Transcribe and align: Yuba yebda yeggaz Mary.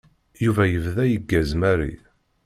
Yuba 0.43 0.63
yebda 0.67 1.03
yeggaz 1.07 1.49
Mary. 1.61 1.93